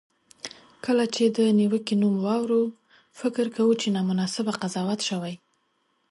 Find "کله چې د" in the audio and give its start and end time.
0.85-1.39